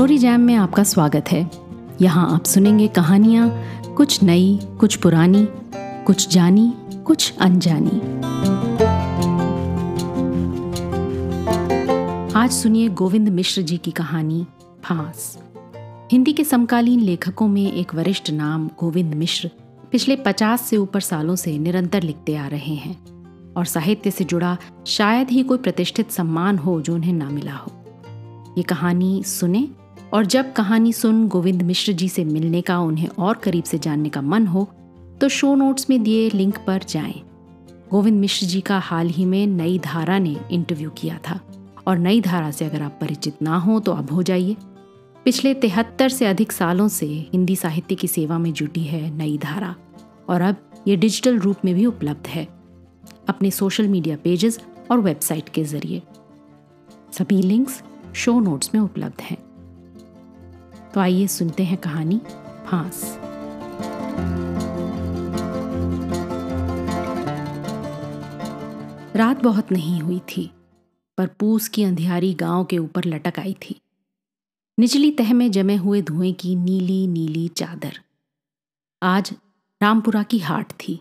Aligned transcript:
Story 0.00 0.18
jam 0.18 0.40
में 0.40 0.54
आपका 0.54 0.82
स्वागत 0.82 1.24
है। 1.28 1.50
यहाँ 2.00 2.34
आप 2.34 2.44
सुनेंगे 2.44 2.88
कहानियाँ, 2.88 3.48
कुछ 3.94 4.22
नई, 4.22 4.58
कुछ 4.80 4.96
पुरानी, 4.96 5.48
कुछ 6.06 6.28
जानी, 6.28 6.72
कुछ 7.06 7.38
अनजानी। 7.40 8.00
आज 12.32 12.50
सुनिए 12.50 12.88
गोविंद 12.88 13.28
मिश्र 13.28 13.62
जी 13.62 13.76
की 13.76 13.90
कहानी, 13.90 14.46
फांस। 14.84 15.38
हिंदी 16.12 16.32
के 16.32 16.44
समकालीन 16.44 17.00
लेखकों 17.00 17.48
में 17.48 17.72
एक 17.72 17.94
वरिष्ठ 17.94 18.30
नाम 18.30 18.70
गोविंद 18.80 19.14
मिश्र 19.14 19.50
पिछले 19.92 20.16
पचास 20.16 20.60
से 20.60 20.76
ऊपर 20.76 21.00
सालों 21.00 21.36
से 21.36 21.58
निरंतर 21.58 22.02
लिखते 22.02 22.36
आ 22.36 22.46
रहे 22.46 22.74
हैं 22.74 22.96
और 23.54 23.64
साहित्य 23.64 24.10
से 24.10 24.24
जुड़ा 24.24 24.56
शायद 24.86 25.30
ही 25.30 25.42
कोई 25.42 25.58
प्रतिष्ठित 25.58 26.10
सम्मान 26.10 26.58
हो 26.58 26.80
जो 26.80 26.94
उन्हें 26.94 27.12
ना 27.12 27.30
मिला 27.30 27.54
हो। 27.54 27.72
ये 28.58 28.62
कहानी 28.62 29.22
सुने 29.24 29.68
और 30.12 30.26
जब 30.26 30.52
कहानी 30.52 30.92
सुन 30.92 31.28
गोविंद 31.28 31.62
मिश्र 31.62 31.92
जी 31.92 32.08
से 32.08 32.24
मिलने 32.24 32.60
का, 32.60 32.78
उन्हें 32.78 33.08
और 33.08 33.34
करीब 33.34 33.64
से 33.64 33.78
जानने 33.78 34.08
का 34.08 34.20
मन 34.22 34.46
हो 34.46 34.68
तो 35.20 35.28
शो 35.28 35.54
नोट्स 35.54 35.90
में 35.90 36.02
दिए 36.02 36.30
लिंक 36.30 36.58
पर 36.66 36.82
जाएँ। 36.88 37.22
गोविंद 37.90 38.20
मिश्र 38.20 38.46
जी 38.46 38.60
का 38.60 38.78
हाल 38.78 39.08
ही 39.08 39.24
में 39.24 39.46
नई 39.46 39.78
धारा 39.78 40.18
ने 40.18 40.36
इंटरव्यू 40.50 40.90
किया 40.90 41.18
था। 41.28 41.40
और 41.86 41.98
नई 41.98 42.20
धारा 42.20 42.50
से 42.50 42.64
अगर 42.64 42.82
आप 42.82 42.98
परिचित 43.00 43.42
ना 43.42 43.56
हो 43.56 43.80
तो 43.80 43.92
अब 43.92 44.12
हो 44.12 44.22
जाइए। 44.22 44.56
पिछले 45.24 45.54
तिहत्तर 45.54 46.08
से 46.08 46.26
अधिक 46.26 46.52
सालों 46.52 46.88
से 46.88 47.06
हिंदी 47.06 47.56
साहित्य 47.56 47.94
की 47.94 48.08
सेवा 48.08 48.38
में 48.38 48.52
जुटी 48.52 48.80
है 48.80 49.10
नई 49.16 49.38
धारा। 49.38 49.74
और 50.28 50.40
अब 50.40 50.56
ये 50.88 50.96
डिजिटल 50.96 51.38
रूप 51.38 51.56
में 51.64 51.74
भी 51.74 51.86
उपलब्ध 51.86 52.26
है। 52.26 52.48
अपने 53.28 53.50
सोशल 53.50 53.88
मीडिया 53.88 54.16
पेजेस 54.16 54.60
और 54.90 55.00
वेबसाइट 55.00 55.48
के 55.48 55.64
ज़रिए। 55.64 56.02
सभी 57.12 57.42
लिंक्स 57.42 57.82
शो 58.14 58.40
नोट्स 58.40 58.70
में 58.74 58.80
उपलब्ध 58.80 59.20
हैं। 59.20 59.38
तो 60.94 61.00
आइए 61.00 61.26
सुनते 61.26 61.64
हैं 61.64 61.76
कहानी 61.78 62.20
फांस। 62.66 63.02
रात 69.16 69.42
बहुत 69.42 69.72
नहीं 69.72 70.00
हुई 70.00 70.18
थी, 70.28 70.50
पर 71.18 71.26
पूस 71.40 71.68
की 71.68 71.84
अंधियारी 71.84 72.32
गाँव 72.34 72.64
के 72.64 72.78
ऊपर 72.78 73.04
लटक 73.04 73.38
आई 73.38 73.54
थी। 73.62 73.80
निचली 74.78 75.10
तह 75.10 75.32
में 75.34 75.50
जमे 75.50 75.76
हुए 75.76 76.02
धुएँ 76.02 76.32
की 76.32 76.54
नीली 76.56 77.06
नीली 77.06 77.48
चादर। 77.48 78.00
आज 79.02 79.32
रामपुरा 79.80 80.22
की 80.22 80.38
हाट 80.38 80.72
थी। 80.72 81.00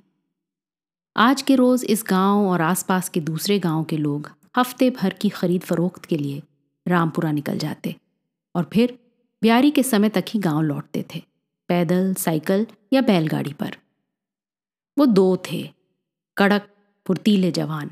आज 1.15 1.41
के 1.41 1.55
रोज 1.55 1.83
इस 1.83 2.03
गाँव 2.09 2.47
और 2.47 2.61
आसपास 2.61 3.09
के 3.09 3.19
दूसरे 3.21 3.59
गाँव 3.59 3.83
के 3.83 3.97
लोग 3.97 4.31
हफ़्ते 4.57 4.89
भर 4.89 5.13
की 5.13 5.29
खरीद 5.29 5.61
फरोख्त 5.61 6.05
के 6.05 6.17
लिए 6.17 6.41
रामपुरा 6.85 7.31
निकल 7.31 7.57
जाते 7.57 7.95
और 8.55 8.69
फिर 8.73 8.97
ब्यारी 9.41 9.71
के 9.71 9.83
समय 9.83 10.09
तक 10.09 10.25
ही 10.29 10.39
गाँव 10.39 10.61
लौटते 10.61 11.05
थे, 11.15 11.23
पैदल, 11.69 12.13
साइकिल 12.13 12.67
या 12.93 13.01
बैलगाड़ी 13.01 13.53
पर। 13.53 13.75
वो 14.97 15.05
दो 15.05 15.37
थे, 15.51 15.69
कड़क 16.37 16.69
फुर्तीले 17.07 17.51
जवान। 17.51 17.91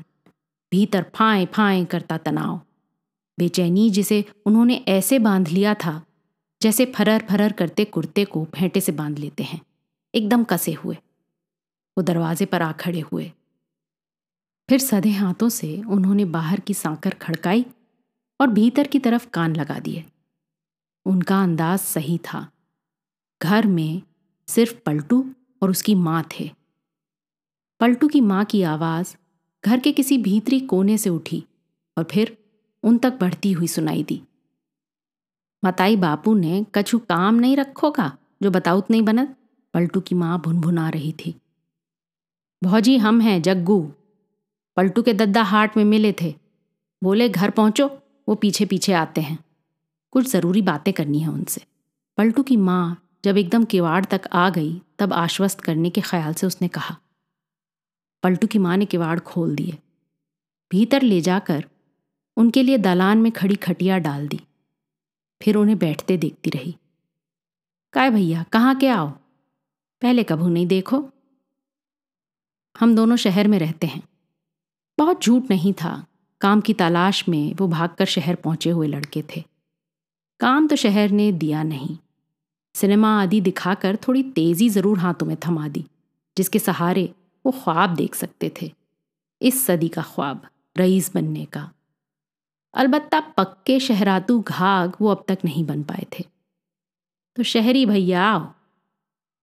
भीतर 0.72 1.02
फाए 1.14 1.46
फाए 1.46 1.84
करता 1.84 2.18
तनाव। 2.18 2.60
बेचैनी 3.38 3.90
जिसे 3.90 4.24
उन्होंने 4.46 4.84
ऐसे 4.88 5.18
बाँध 5.18 5.48
लिया 5.48 5.74
था, 5.74 6.06
जैसे 6.62 6.86
फरर 6.86 7.26
फरर 7.30 7.52
करते 7.52 7.84
कुर्ते 7.84 8.24
को 8.24 8.44
फेंटे 8.44 8.80
से 8.80 8.92
बाँध 8.92 9.18
लेते 9.18 9.42
हैं, 9.42 9.60
एकदम 10.14 10.44
कसे 10.44 10.72
हुए। 10.72 10.94
वो 11.98 12.02
दरवाजे 12.02 12.44
पर 12.44 12.62
आ 12.62 12.72
खड़े 12.72 13.00
हुए। 13.00 13.32
फिर 14.68 14.78
सधे 14.78 15.10
हाथों 15.10 15.48
से 15.48 15.82
उन्होंने 15.82 16.24
बाहर 16.24 16.60
की 16.60 16.74
सांकर 16.74 17.10
खड़काई 17.10 17.66
और 18.40 18.46
भीतर 18.46 18.86
की 18.86 18.98
तरफ़ 18.98 19.28
कान 19.30 19.56
लगा 19.56 19.78
दिए। 19.78 20.04
उनका 21.08 21.42
अंदाज 21.42 21.78
सही 21.78 22.18
था। 22.18 22.50
घर 23.42 23.66
में 23.66 24.02
सिर्फ़ 24.48 24.74
पलटू 24.86 25.30
और 25.62 25.70
उसकी 25.70 25.94
माँ 25.94 26.28
थे। 26.40 26.50
पलटू 27.80 28.08
की 28.08 28.20
माँ 28.20 28.44
की 28.44 28.62
आवाज़ 28.62 29.16
घर 29.66 29.80
के 29.80 29.92
किसी 29.92 30.18
भीतरी 30.18 30.60
कोने 30.60 30.98
से 30.98 31.10
उठी 31.10 31.44
और 31.98 32.04
फिर 32.04 32.38
उन 32.82 32.98
तक 32.98 33.18
बढ़ती 33.20 33.52
हुई 33.52 33.66
सुनाई 33.66 34.02
दी। 34.02 34.22
मताई 35.64 35.96
बापू 35.96 36.34
ने 36.34 36.66
कछु 36.74 36.98
काम 36.98 37.34
नहीं 37.34 37.56
रखोगा 37.56 38.18
जो 38.42 38.50
बताऊत 38.50 38.90
नहीं 38.90 39.02
बनत? 39.02 39.36
पलटू 39.74 40.00
की 40.00 40.14
माँ 40.14 40.40
भुनभुना 40.40 40.88
रही 40.88 41.12
थी। 41.12 41.40
भौजी, 42.64 42.96
हम 42.96 43.20
हैं, 43.20 43.42
जग्गू। 43.42 43.92
पलटू 44.76 45.02
के 45.02 45.14
दद्दा 45.14 45.42
हाट 45.42 45.76
में 45.76 45.84
मिले 45.84 46.14
थे। 46.22 46.34
बोले, 47.02 47.28
घर 47.28 47.50
पहुंचो, 47.50 47.86
वो 48.28 48.34
पीछे 48.34 48.66
पीछे 48.66 48.92
आते 48.92 49.20
हैं। 49.20 49.47
कुछ 50.18 50.30
ज़रूरी 50.30 50.62
बातें 50.62 50.92
करनी 50.94 51.18
है 51.18 51.28
उनसे। 51.28 51.60
पलटू 52.18 52.42
की 52.42 52.56
माँ 52.56 53.08
जब 53.24 53.36
एकदम 53.36 53.64
किवाड़ 53.64 54.04
तक 54.04 54.20
आ 54.32 54.50
गई, 54.50 54.82
तब 54.98 55.12
आश्वस्त 55.12 55.60
करने 55.60 55.90
के 55.90 56.00
ख्याल 56.00 56.34
से 56.34 56.46
उसने 56.46 56.68
कहा, 56.68 56.96
पलटू 58.22 58.46
की 58.46 58.58
माँ 58.58 58.76
ने 58.76 58.84
किवाड़ 58.84 59.18
खोल 59.20 59.54
दिए। 59.54 59.78
भीतर 60.70 61.02
ले 61.02 61.20
जाकर 61.20 61.64
उनके 62.36 62.62
लिए 62.62 62.78
दलान 62.78 63.18
में 63.18 63.32
खड़ी 63.32 63.56
खटिया 63.56 63.98
डाल 63.98 64.28
दी। 64.28 64.40
फिर 65.42 65.56
उन्हें 65.56 65.78
बैठते 65.78 66.16
देखती 66.16 66.50
रही। 66.50 66.76
काय 67.92 68.10
भैया, 68.10 68.42
कहाँ 68.42 68.74
के 68.74 68.88
आओ? 68.88 69.08
पहले 70.02 70.24
कभू 70.24 70.48
नहीं 70.48 70.66
देखो। 70.66 71.10
हम 72.80 72.96
दोनों 72.96 73.16
शहर 73.16 73.48
में 73.48 73.58
रहते 73.58 73.86
हैं। 73.86 74.02
बहुत 74.98 75.22
झूठ 75.22 75.42
नहीं 75.50 75.72
था। 75.72 76.06
काम 76.40 76.60
की 76.60 76.74
तलाश 76.74 77.28
में 77.28 77.54
वो 77.54 77.68
भागकर 77.68 78.04
शहर 78.06 78.34
पहुँचे 78.34 78.70
हुए 78.70 78.88
लड़के 78.88 79.22
थे। 79.22 79.57
काम 80.40 80.66
तो 80.68 80.76
शहर 80.76 81.10
ने 81.10 81.30
दिया 81.34 81.62
नहीं। 81.62 81.96
सिनेमा 82.74 83.10
आदि 83.22 83.40
दिखाकर 83.40 83.96
थोड़ी 83.96 84.22
तेज़ी 84.32 84.68
ज़रूर 84.68 84.98
हाथों 84.98 85.26
में 85.26 85.36
थमा 85.46 85.68
दी, 85.68 85.84
जिसके 86.36 86.58
सहारे 86.58 87.04
वो 87.44 87.52
ख्वाब 87.54 87.94
देख 87.94 88.14
सकते 88.14 88.52
थे, 88.60 88.70
इस 89.40 89.64
सदी 89.66 89.88
का 89.88 90.02
ख्वाब, 90.04 90.46
रईस 90.76 91.12
बनने 91.14 91.44
का। 91.44 91.70
अलबत्ता 92.74 93.20
पक्के 93.36 93.78
शहरातू 93.80 94.40
घाग 94.40 94.96
वो 95.00 95.10
अब 95.10 95.24
तक 95.28 95.38
नहीं 95.44 95.64
बन 95.66 95.82
पाए 95.82 96.06
थे। 96.12 96.24
तो 97.36 97.42
शहरी 97.44 97.84
भैया 97.86 98.24
आओ। 98.24 98.46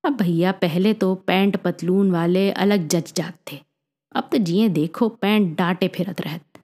अब 0.03 0.17
भैया 0.17 0.51
पहले 0.51 0.93
तो 0.93 1.13
पैंट 1.27 1.55
पतलून 1.57 2.11
वाले 2.11 2.49
अलग 2.53 2.87
जज 2.87 3.13
जात 3.15 3.37
थे। 3.51 3.59
अब 4.15 4.29
तो 4.31 4.37
जिए 4.39 4.67
देखो 4.71 5.09
पैंट 5.11 5.57
डांटे 5.57 5.87
फिरत 5.87 6.21
रहत। 6.21 6.59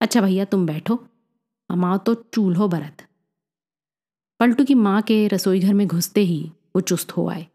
अच्छा 0.00 0.20
भैया 0.20 0.44
तुम 0.44 0.66
बैठो, 0.66 1.04
हम 1.70 1.84
आओ 1.84 1.98
तो 1.98 2.14
चूल्हो 2.14 2.68
बरत। 2.68 3.06
पलटू 4.40 4.64
की 4.64 4.74
माँ 4.74 5.02
के 5.02 5.28
रसोई 5.28 5.60
घर 5.60 5.74
में 5.74 5.86
घुसते 5.86 6.20
ही 6.20 6.52
वो 6.76 6.80
चुस्त 6.80 7.12
हो 7.12 7.30
आए। 7.30 7.46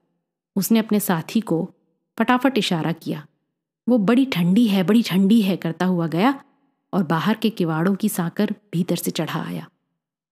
उसने 0.56 0.80
अपने 0.80 1.00
साथी 1.00 1.42
को 1.42 1.72
फटाफट 2.20 2.58
इशारा 2.58 2.92
किया। 2.92 3.28
वो 3.90 3.98
बड़ी 3.98 4.26
ठंडी 4.26 4.68
है, 4.68 4.84
बड़ी 4.84 5.04
ठंडी 5.04 5.42
है 5.42 5.58
करता 5.58 5.86
हुआ 5.86 6.08
गया 6.08 6.44
और 6.94 7.04
बाहर 7.04 7.36
के 7.36 7.50
किवाड़ों 7.50 7.96
की 7.96 8.10
साकर 8.10 8.56
भीतर 8.74 8.96
से 8.96 9.12
चढ़ा 9.12 9.44
आया। 9.44 9.70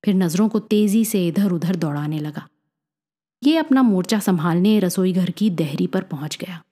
फिर 0.05 0.15
नज़रों 0.15 0.49
को 0.49 0.59
तेज़ी 0.59 1.05
से 1.05 1.27
इधर 1.27 1.51
उधर 1.51 1.75
दौड़ाने 1.75 2.19
लगा। 2.19 2.47
ये 3.43 3.57
अपना 3.57 3.81
मोर्चा 3.81 4.19
संभालने 4.19 4.79
रसोई 4.79 5.13
घर 5.13 5.29
की 5.29 5.49
दहरी 5.49 5.87
पर 5.87 6.03
पहुँच 6.03 6.37
गया। 6.37 6.63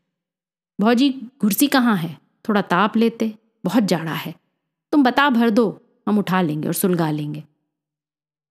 भौजी, 0.81 1.09
कुर्सी 1.09 1.67
कहाँ 1.67 1.97
है? 1.97 2.17
थोड़ा 2.49 2.61
ताप 2.61 2.97
लेते, 2.97 3.35
बहुत 3.65 3.83
जाड़ा 3.83 4.13
है। 4.13 4.35
तुम 4.91 5.03
बता, 5.03 5.29
भर 5.29 5.49
दो, 5.49 5.81
हम 6.07 6.19
उठा 6.19 6.41
लेंगे 6.41 6.67
और 6.67 6.73
सुलगा 6.73 7.11
लेंगे। 7.11 7.43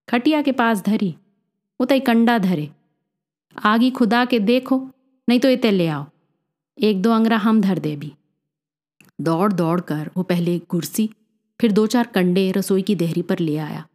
खटिया 0.09 0.43
के 0.43 0.53
पास 0.53 0.83
धरी 0.83 1.17
उतई 1.81 2.01
कंडा 2.01 2.39
धरे। 2.39 2.71
आगी 3.65 3.91
खुदा 3.91 4.25
के 4.25 4.39
देखो, 4.39 4.91
नहीं 5.29 5.41
तो 5.41 5.49
इते 5.49 5.71
ले 5.71 5.87
आओ। 5.89 6.07
एक 6.79 7.03
दो 7.03 7.11
अंगरा 7.11 7.37
हम 7.37 7.61
धर 7.61 7.79
दे 7.79 7.97
भी 7.97 8.13
दौड़ 9.21 9.53
दौड़ 9.53 9.81
कर 9.81 10.11
वो 10.17 10.23
पहले 10.23 10.59
कुर्सी, 10.59 11.10
फिर 11.60 11.72
दो 11.72 11.87
चार 11.87 12.07
कंडे 12.07 12.53
रसोई 12.53 12.83
की 12.83 12.95
देहरी 12.95 13.22
पर 13.22 13.39
ले 13.39 13.57
आया 13.57 13.87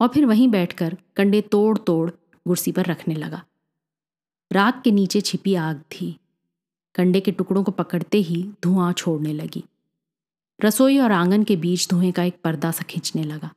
और 0.00 0.08
फिर 0.08 0.26
वहीं 0.26 0.48
बैठकर 0.48 0.96
कंडे 1.16 1.40
तोड़ 1.40 1.78
तोड़ 1.78 2.10
कुर्सी 2.10 2.72
पर 2.72 2.86
रखने 2.86 3.14
लगा। 3.14 3.44
राख 4.52 4.82
के 4.84 4.90
नीचे 4.90 5.20
छिपी 5.20 5.54
आग 5.54 5.80
थी। 5.92 6.18
कंडे 6.94 7.20
के 7.20 7.32
टुकड़ों 7.32 7.64
को 7.64 7.72
पकड़ते 7.72 8.18
ही 8.18 8.50
धुआँ 8.62 8.92
छोड़ने 8.92 9.32
लगी। 9.32 9.64
रसोई 10.64 10.98
और 10.98 11.12
आँगन 11.12 11.44
के 11.44 11.56
बीच 11.56 11.88
धुएँ 11.90 12.12
का 12.12 12.22
एक 12.22 12.36
पर्दा 12.44 12.70
सा 12.70 12.82
खींचने 12.82 13.22
लगा। 13.22 13.50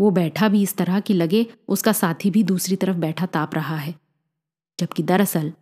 वो 0.00 0.10
बैठा 0.10 0.48
भी 0.48 0.62
इस 0.62 0.76
तरह 0.76 1.00
की 1.00 1.14
लगे 1.14 1.46
उसका 1.68 1.92
साथी 1.92 2.30
भी 2.30 2.42
दूसरी 2.42 2.76
तरफ़ 2.76 2.96
बैठा 2.96 3.26
ताप 3.26 3.54
रहा 3.54 3.76
है। 3.76 3.94
जबकि 4.78 5.02
दरअसल, 5.02 5.52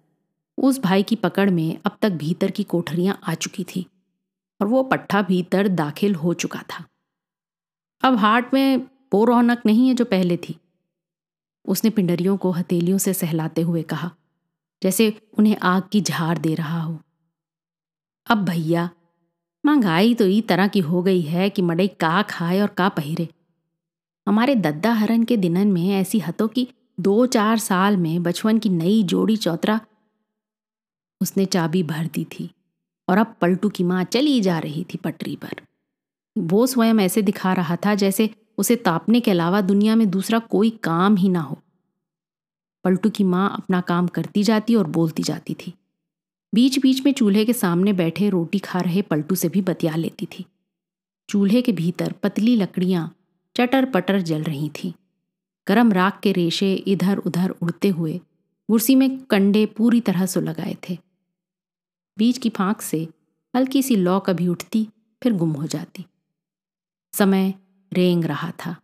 उस 0.59 0.81
भाई 0.81 1.03
की 1.03 1.17
पकड़ 1.17 1.51
में 1.51 1.79
अब 1.87 1.99
तक 2.03 2.11
भीतर 2.11 2.51
की 2.51 2.65
कोठरियाँ 2.65 3.21
आ 3.25 3.35
चुकी 3.35 3.65
थी 3.65 3.87
और 4.61 4.67
वो 4.67 4.83
पट्टा 4.83 5.23
भीतर 5.23 5.69
दाखिल 5.69 6.15
हो 6.15 6.35
चुका 6.35 6.63
था। 6.63 6.85
अब 8.03 8.17
हाट 8.17 8.55
में 8.55 8.77
वो 9.15 9.25
रौनक 9.25 9.63
नहीं 9.67 9.89
है 9.89 9.95
जो 9.95 10.05
पहले 10.05 10.37
थी। 10.37 10.59
उसने 11.65 11.91
पिंडरियों 11.91 12.37
को 12.37 12.51
हथेलियों 12.51 12.99
से 12.99 13.15
सहलाते 13.15 13.63
हुए 13.63 13.83
कहा, 13.83 14.11
जैसे 14.83 15.23
उन्हें 15.39 15.57
आग 15.57 15.83
की 15.93 16.01
झार 16.01 16.39
दे 16.39 16.55
रहा 16.55 16.83
हो। 16.83 17.01
अब 18.27 18.45
भैया, 18.45 18.91
महँगाई 19.67 20.15
तो 20.15 20.27
ई 20.27 20.41
तरह 20.41 20.69
की 20.69 20.81
हो 20.81 21.03
गई 21.03 21.21
है 21.21 21.51
कि 21.51 21.63
मड़ई 21.63 21.89
का 21.89 22.23
खाए 22.23 22.61
और 22.61 22.69
का 22.69 22.89
पहिरे। 22.89 23.29
हमारे 24.29 24.55
दद्दा 24.55 24.93
हरन 24.93 25.25
के 25.25 25.37
दिनन 25.37 25.69
में 25.69 25.89
ऐसी 25.89 26.19
हतों 26.19 26.49
की 26.49 26.69
दो 27.01 27.27
चार 27.27 27.59
साल 27.59 27.97
में 27.97 28.23
बचपन 28.23 28.59
की 28.59 28.69
नई 28.69 29.03
जोड़ी 29.03 29.37
चौतरा 29.37 29.81
उसने 31.21 31.47
चाबी 31.47 31.83
भर 31.83 32.07
दी 32.07 32.25
थी 32.25 32.51
और 33.09 33.19
अब 33.19 33.35
पलटू 33.41 33.69
की 33.69 33.85
माँ 33.85 34.05
चली 34.05 34.41
जा 34.41 34.59
रही 34.59 34.85
थी 34.85 34.99
पटरी 34.99 35.37
पर। 35.37 35.61
वो 36.39 36.67
स्वयं 36.67 36.99
ऐसे 36.99 37.23
दिखा 37.23 37.53
रहा 37.53 37.77
था 37.77 37.95
जैसे 37.95 38.31
उसे 38.59 38.77
तापने 38.77 39.21
के 39.21 39.31
अलावा 39.31 39.61
दुनिया 39.61 39.97
में 39.97 40.11
दूसरा 40.11 40.39
कोई 40.39 40.71
काम 40.71 41.17
ही 41.17 41.29
ना 41.29 41.41
हो। 41.41 41.59
पलटू 42.85 43.11
की 43.11 43.25
माँ 43.25 43.57
अपना 43.57 43.81
काम 43.81 44.07
करती 44.07 44.43
जाती 44.43 44.75
और 44.75 44.87
बोलती 44.87 45.23
जाती 45.23 45.55
थी। 45.55 45.75
बीच 46.55 46.79
बीच 46.79 47.07
में 47.07 47.13
चूल्हे 47.13 47.45
के 47.45 47.53
सामने 47.53 47.93
बैठे 47.93 48.29
रोटी 48.29 48.59
खा 48.59 48.81
रहे 48.81 49.03
पलटू 49.03 49.35
से 49.35 49.49
भी 49.49 49.63
बतिया 49.63 49.97
लेती 49.97 50.27
थी। 50.27 50.47
चूल्हे 51.29 51.63
के 51.63 51.73
भीतर 51.73 52.13
पतली 52.13 52.57
लकड़ियाँ 52.57 53.15
चटर 53.61 53.85
पटर 53.85 54.21
जल 54.21 54.43
रही 54.43 54.69
थी। 54.69 54.95
गरम 55.69 55.93
राख 55.93 56.21
के 56.21 56.33
रेशे 56.33 56.75
इधर 56.75 57.19
उधर 57.19 57.51
उड़ते 57.51 57.89
हुए 57.89 58.21
कुर्सी 58.69 58.95
में 58.95 59.25
कंडे 59.25 59.67
पूरी 59.67 60.01
तरह 60.01 60.27
से 60.27 60.41
लगाए 60.41 60.77
थे। 60.89 60.99
बीज 62.19 62.39
की 62.39 62.51
फांक 62.51 62.81
से 62.81 63.09
हल्की 63.57 63.83
सी 63.83 63.97
लौ 63.97 64.21
कभी 64.21 64.49
उठती, 64.49 64.89
फिर 65.23 65.33
गुम 65.33 65.53
हो 65.53 65.67
जाती। 65.67 66.07
समय 67.13 67.55
रेंग 67.93 68.25
रहा 68.25 68.51
था। 68.51 68.77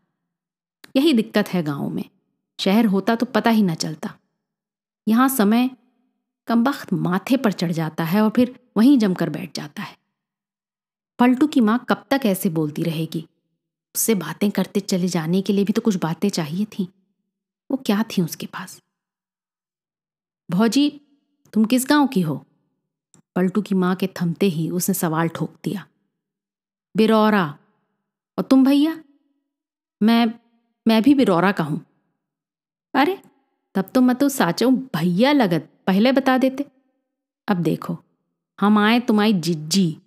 यही 0.97 1.13
दिक्कत 1.13 1.49
है 1.49 1.63
गाँव 1.63 1.89
में। 1.89 2.05
शहर 2.61 2.87
होता 2.87 3.15
तो 3.15 3.27
पता 3.27 3.51
ही 3.51 3.63
न 3.63 3.75
चलता। 3.75 4.15
यहाँ 5.09 5.29
समय 5.29 5.71
कमबख्त 6.47 6.93
माथे 6.93 7.37
पर 7.37 7.53
चढ़ 7.53 7.73
जाता 7.73 8.05
है 8.05 8.23
और 8.23 8.31
फिर 8.31 8.61
वहीं 8.77 8.99
जमकर 8.99 9.31
बैठ 9.31 9.57
जाता 9.57 9.83
है। 9.83 9.99
पलटू 11.19 11.47
की 11.47 11.61
माँ 11.61 11.87
कब 11.89 12.05
तक 12.11 12.21
ऐसे 12.27 12.49
बोलती 12.49 12.83
रहेगी? 12.83 13.27
उससे 13.95 14.15
बातें 14.15 14.51
करते 14.51 14.81
चले 14.81 15.09
जाने 15.09 15.43
के 15.43 15.53
लिए 15.53 15.65
भी 15.65 15.73
तो 15.73 15.83
कुछ 15.83 15.97
बातें 15.97 16.29
चाहिए 16.29 16.65
थी। 16.65 16.89
वो 17.71 17.77
क्या 17.77 18.03
थी 18.03 18.23
उसके 18.23 18.47
पास? 18.47 18.83
भौजी, 20.51 21.01
तुम 21.53 21.65
किस 21.65 21.87
गाँव 21.89 22.07
की 22.07 22.21
हो? 22.21 22.47
पलटू 23.37 23.63
की 23.63 23.75
माँ 23.75 23.97
के 23.97 24.07
थमते 24.07 24.47
ही 24.47 24.71
उसने 24.71 24.95
सवाल 24.95 25.29
ठोक 25.29 25.57
दिया। 25.65 25.87
बिरौरा। 26.97 27.59
और 28.39 28.45
तुम 28.45 28.65
भैया? 28.65 29.05
मैं 30.03 30.35
मैं 30.89 31.03
भी 31.03 31.15
बिरौरा 31.15 31.53
का 31.53 31.65
हूँ। 31.65 31.85
अरे, 32.95 33.23
तब 33.75 33.91
तो 33.95 34.01
मैं 34.01 34.17
तो 34.17 34.29
साचो 34.29 34.71
भैया 34.71 35.33
लगत, 35.33 35.71
पहले 35.87 36.13
बता 36.13 36.39
देते। 36.39 36.67
अब 37.49 37.57
देखो, 37.57 37.99
हम 38.61 38.79
आए 38.79 39.01
तुम्हारी 39.01 39.33
जिज्जी, 39.33 39.99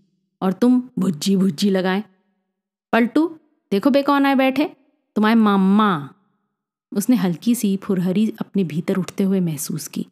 और 0.41 0.53
तुम 0.53 0.89
भुज्जी 0.99 1.35
भुज्जी 1.35 1.69
लगाए। 1.69 2.03
पलटू 2.93 3.39
देखो 3.71 3.89
बे 3.89 4.01
कौन 4.01 4.25
आए 4.25 4.35
बैठे। 4.35 4.65
तुम्हारे 5.15 5.35
मामा। 5.35 6.09
उसने 6.91 7.15
हल्की 7.15 7.55
सी 7.55 7.75
फुरहरी 7.77 8.33
अपने 8.39 8.63
भीतर 8.63 8.97
उठते 8.97 9.23
हुए 9.23 9.39
महसूस 9.39 9.87
की। 9.87 10.05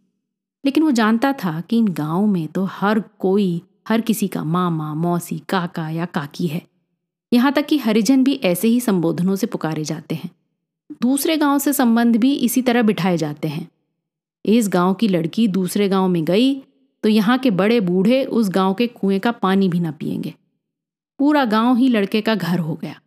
लेकिन 0.66 0.84
वो 0.84 0.92
जानता 0.92 1.34
था 1.34 1.60
कि 1.62 1.78
इन 1.78 1.88
गाँव 1.88 2.26
में 2.26 2.48
तो 2.48 2.64
हर 2.66 3.00
कोई, 3.20 3.62
हर 3.88 4.02
किसी 4.02 4.28
का 4.28 4.44
मामा, 4.44 4.94
मौसी, 4.94 5.38
काका 5.50 5.90
या 5.90 6.06
काकी 6.06 6.48
है। 6.48 6.62
यहाँ 7.32 7.52
तक 7.52 7.66
कि 7.66 7.78
हरिजन 7.78 8.24
भी 8.24 8.34
ऐसे 8.44 8.68
ही 8.68 8.80
संबोधनों 8.80 9.36
से 9.36 9.48
पुकारे 9.48 9.84
जाते 9.84 10.16
हैं। 10.16 10.30
दूसरे 11.02 11.38
गाँव 11.38 11.60
से 11.60 11.74
संबंध 11.74 12.16
भी 12.16 12.34
इसी 12.34 12.62
तरह 12.62 12.82
बिठाए 12.82 13.18
जाते 13.18 13.48
हैं। 13.48 13.68
इस 14.46 14.70
गाँव 14.70 14.94
की 14.94 15.08
लड़की 15.08 15.48
दूसरे 15.48 15.90
गाँव 15.90 16.08
में 16.08 16.24
गई 16.26 16.54
तो 17.04 17.10
यहाँ 17.10 17.38
के 17.38 17.52
बड़े 17.52 17.80
बूढ़े 17.80 18.24
उस 18.26 18.50
गाँव 18.50 18.74
के 18.74 18.88
कुएँ 18.88 19.20
का 19.20 19.32
पानी 19.32 19.70
भी 19.70 19.80
ना 19.80 19.92
पिएँगे 19.92 20.34
पूरा 21.20 21.46
गाँव 21.46 21.76
ही 21.76 21.88
लड़के 21.88 22.22
का 22.22 22.36
घर 22.36 22.60
हो 22.60 22.76
गया। 22.76 23.00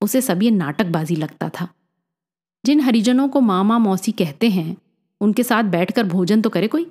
उसे 0.00 0.20
सब 0.20 0.42
ये 0.42 0.50
नाटकबाजी 0.50 1.16
लगता 1.16 1.48
था। 1.48 1.68
जिन 2.66 2.80
हरिजनों 2.80 3.28
को 3.28 3.40
मामा 3.40 3.78
मौसी 3.78 4.12
कहते 4.12 4.50
हैं, 4.50 4.76
उनके 5.20 5.42
साथ 5.42 5.62
बैठकर 5.62 6.04
भोजन 6.04 6.42
तो 6.42 6.50
करे 6.50 6.68
कोई? 6.68 6.84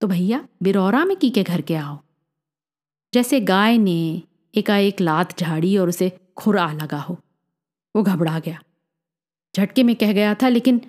तो 0.00 0.06
भैया, 0.06 0.48
बिरौरा 0.62 1.04
में 1.04 1.16
की 1.16 1.30
के 1.30 1.42
घर 1.42 1.60
के 1.60 1.74
आओ। 1.74 1.98
जैसे 3.14 3.40
गाय 3.40 3.78
ने 3.78 4.22
एकाएक 4.54 5.00
लात 5.00 5.38
झाड़ी 5.38 5.76
और 5.76 5.88
उसे 5.88 6.10
खुरा 6.36 6.72
लगा 6.72 7.00
हो, 7.00 7.18
वो 7.96 8.02
घबरा 8.02 8.38
गया। 8.38 8.62
झटके 9.56 9.82
में 9.82 9.96
कह 9.96 10.12
गया 10.12 10.34
था, 10.34 10.48
लेकिन 10.48 10.80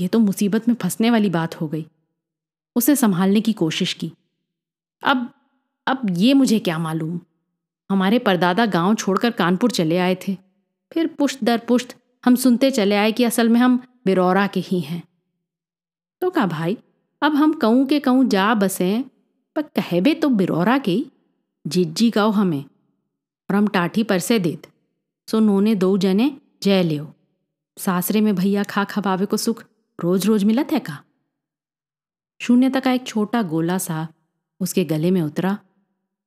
ये 0.00 0.08
तो 0.08 0.18
मुसीबत 0.18 0.68
में 0.68 0.74
फंसने 0.74 1.10
वाली 1.10 1.30
बात 1.30 1.60
हो 1.60 1.68
गई। 1.68 1.86
उसे 2.76 2.96
संभालने 2.96 3.40
की 3.40 3.52
कोशिश 3.52 3.92
की। 3.92 4.12
अब 5.02 5.30
अब 5.86 6.00
ये 6.10 6.34
मुझे 6.34 6.58
क्या 6.58 6.78
मालूम? 6.78 7.20
हमारे 7.90 8.18
परदादा 8.18 8.66
गाँव 8.66 8.94
छोड़कर 8.94 9.30
कानपुर 9.30 9.70
चले 9.70 9.98
आए 9.98 10.16
थे। 10.28 10.36
फिर 10.92 11.06
पुश्त 11.06 11.44
दर 11.44 11.58
पुश्त 11.58 11.96
हम 12.24 12.34
सुनते 12.34 12.70
चले 12.70 12.96
आए 12.96 13.12
कि 13.12 13.24
असल 13.24 13.48
में 13.48 13.60
हम 13.60 13.76
बिरौरा 14.06 14.46
के 14.46 14.60
ही 14.60 14.80
हैं। 14.80 15.02
तो 16.22 16.30
कहा, 16.30 16.46
भाई, 16.46 16.76
अब 17.22 17.34
हम 17.34 17.52
कहूँ 17.52 17.86
के 17.86 18.00
कहूँ 18.00 18.24
जा 18.24 18.54
बसें, 18.54 19.02
पर 19.56 19.62
कहबे 19.62 20.14
तो 20.14 20.28
बिरौरा 20.28 20.78
के 20.78 21.04
जिज्जी 21.64 22.10
गाओ 22.10 22.30
हमें, 22.30 22.64
और 23.50 23.56
हम 23.56 23.68
टाठी 23.68 24.02
पर 24.02 24.18
से 24.18 24.38
देत। 24.38 24.66
सो 25.28 25.40
नोने 25.40 25.74
दो 25.74 25.96
जने 25.98 26.30
जय 26.62 26.82
लियो 26.82 27.12
सासरे 27.76 28.20
में 28.20 28.34
भैया 28.34 28.62
खा 28.64 28.84
खबावे 28.84 29.26
को 29.26 29.36
सुख 29.36 29.64
रोज 29.98 30.26
रोज 30.26 30.44
मिलत 30.44 30.72
है 30.72 30.78
का? 30.78 30.98
शून्यता 32.40 32.80
का 32.80 32.92
एक 32.92 33.06
छोटा 33.06 33.42
गोला 33.42 33.78
सा 33.78 34.06
उसके 34.60 34.84
गले 34.84 35.10
में 35.10 35.20
उतरा। 35.22 35.58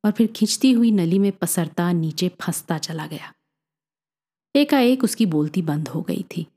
और 0.06 0.12
फिर 0.12 0.28
खिंचती 0.28 0.72
हुई 0.72 0.92
नली 0.92 1.20
में 1.20 1.32
पसरता 1.32 1.92
नीचे 1.92 2.32
फंसता 2.42 2.78
चला 2.78 3.08
गया। 3.08 3.34
एकाएक 4.56 5.04
उसकी 5.04 5.26
बोलती 5.26 5.62
बंद 5.62 5.88
हो 5.88 6.02
गई 6.02 6.26
थी। 6.38 6.48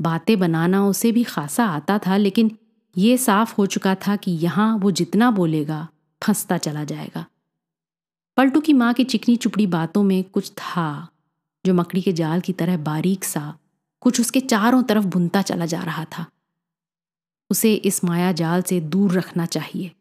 बातें 0.00 0.38
बनाना 0.38 0.86
उसे 0.86 1.12
भी 1.12 1.24
खासा 1.24 1.66
आता 1.66 1.98
था, 1.98 2.16
लेकिन 2.16 2.58
ये 2.96 3.18
साफ़ 3.18 3.54
हो 3.54 3.66
चुका 3.66 3.94
था 3.94 4.16
कि 4.16 4.30
यहाँ 4.30 4.78
वो 4.78 4.90
जितना 4.90 5.30
बोलेगा, 5.30 5.88
फंसता 6.22 6.58
चला 6.58 6.84
जाएगा। 6.84 7.26
पलटू 8.36 8.60
की 8.60 8.72
माँ 8.72 8.94
की 8.94 9.04
चिकनी 9.04 9.36
चुपड़ी 9.36 9.66
बातों 9.66 10.02
में 10.02 10.24
कुछ 10.24 10.50
था, 10.50 11.08
जो 11.66 11.74
मकड़ी 11.74 12.02
के 12.02 12.12
जाल 12.12 12.40
की 12.40 12.52
तरह 12.52 12.76
बारीक 12.76 13.24
सा, 13.24 13.58
कुछ 14.00 14.20
उसके 14.20 14.40
चारों 14.40 14.82
तरफ़ 14.82 15.04
बुनता 15.04 15.42
चला 15.42 15.66
जा 15.66 15.82
रहा 15.82 16.04
था। 16.04 16.26
उसे 17.50 17.74
इस 17.74 18.04
माया 18.04 18.32
जाल 18.32 18.62
से 18.62 18.80
दूर 18.80 19.12
रखना 19.12 19.46
चाहिए। 19.46 19.92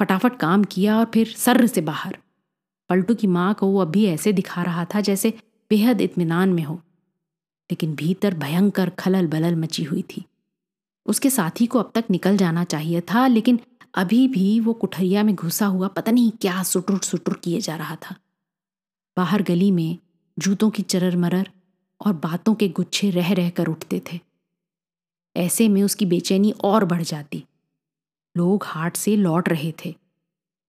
फटाफट 0.00 0.36
काम 0.36 0.64
किया 0.64 0.98
और 0.98 1.04
फिर 1.04 1.34
सर्र 1.36 1.66
से 1.66 1.80
बाहर। 1.80 2.16
पलटू 2.90 3.14
की 3.14 3.26
माँ 3.26 3.52
को 3.54 3.66
वो 3.66 3.80
अभी 3.80 4.04
ऐसे 4.06 4.32
दिखा 4.32 4.62
रहा 4.62 4.84
था 4.84 5.00
जैसे 5.00 5.32
बेहद 5.70 6.00
इत्मीनान 6.00 6.52
में 6.52 6.62
हो, 6.62 6.74
लेकिन 7.70 7.94
भीतर 7.94 8.34
भयंकर 8.34 8.90
खलल 8.90 9.26
बलल 9.26 9.56
मची 9.56 9.84
हुई 9.84 10.02
थी। 10.10 10.24
उसके 11.06 11.30
साथी 11.30 11.66
को 11.66 11.78
अब 11.78 11.90
तक 11.94 12.04
निकल 12.10 12.36
जाना 12.36 12.64
चाहिए 12.64 13.00
था, 13.00 13.26
लेकिन 13.26 13.58
अभी 13.94 14.26
भी 14.28 14.58
वो 14.60 14.72
कुठरिया 14.72 15.22
में 15.22 15.34
घुसा 15.34 15.66
हुआ 15.66 15.88
पता 15.88 16.12
नहीं 16.12 16.30
क्या 16.40 16.62
सुटुर 16.62 16.98
सुटुर 16.98 17.40
किए 17.44 17.60
जा 17.60 17.76
रहा 17.76 17.96
था। 17.96 18.16
बाहर 19.16 19.42
गली 19.42 19.70
में 19.70 19.98
जूतों 20.38 20.70
की 20.70 20.82
चरर 20.82 21.16
मरर 21.16 21.50
और 22.00 22.12
बातों 22.12 22.54
के 22.54 22.68
गुच्छे 22.68 23.10
रह 23.10 23.32
रह 23.32 23.50
कर 23.50 23.66
उठते 23.66 24.00
थे। 24.12 24.20
ऐसे 25.36 25.68
में 25.68 25.82
उसकी 25.82 26.06
बेचैनी 26.06 26.50
और 26.64 26.84
बढ़ 26.84 27.02
जाती। 27.02 27.44
लोग 28.36 28.64
हाट 28.64 28.96
से 28.96 29.16
लौट 29.16 29.48
रहे 29.48 29.72
थे। 29.84 29.94